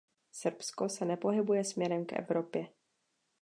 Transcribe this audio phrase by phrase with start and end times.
[0.31, 2.67] Srbsko se nepohybuje směrem k Evropě.